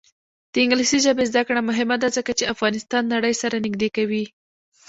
د 0.53 0.53
انګلیسي 0.63 0.97
ژبې 1.05 1.23
زده 1.31 1.41
کړه 1.47 1.61
مهمه 1.69 1.95
ده 2.01 2.07
ځکه 2.17 2.31
چې 2.37 2.51
افغانستان 2.53 3.03
نړۍ 3.13 3.33
سره 3.41 3.55
نږدې 3.65 3.89
کوي. 3.95 4.25